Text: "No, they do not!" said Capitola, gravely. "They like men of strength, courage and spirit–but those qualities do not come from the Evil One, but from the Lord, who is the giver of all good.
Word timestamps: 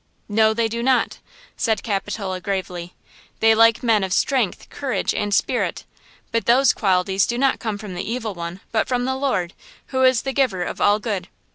"No, 0.27 0.51
they 0.55 0.67
do 0.67 0.81
not!" 0.81 1.19
said 1.55 1.83
Capitola, 1.83 2.41
gravely. 2.41 2.95
"They 3.39 3.53
like 3.53 3.83
men 3.83 4.03
of 4.03 4.13
strength, 4.13 4.67
courage 4.71 5.13
and 5.13 5.31
spirit–but 5.31 6.47
those 6.47 6.73
qualities 6.73 7.27
do 7.27 7.37
not 7.37 7.59
come 7.59 7.77
from 7.77 7.93
the 7.93 8.11
Evil 8.11 8.33
One, 8.33 8.61
but 8.71 8.87
from 8.87 9.05
the 9.05 9.15
Lord, 9.15 9.53
who 9.89 10.01
is 10.01 10.23
the 10.23 10.33
giver 10.33 10.63
of 10.63 10.81
all 10.81 10.97
good. 10.97 11.27